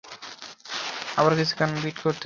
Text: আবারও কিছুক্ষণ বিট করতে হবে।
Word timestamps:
আবারও 1.17 1.35
কিছুক্ষণ 1.39 1.69
বিট 1.83 1.97
করতে 1.97 2.07
হবে। 2.07 2.19